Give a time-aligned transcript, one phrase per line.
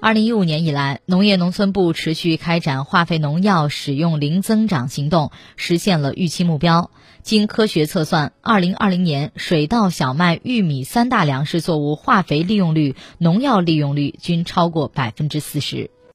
[0.00, 6.92] 二零一五年以来农业农村部持续开展化肥农药使用零增长行动实现了预期目标。
[7.22, 15.90] 经科学测算二零二零年水稻小麦玉米三大粮食作物化肥利用率农药利用率均超过百分之四十。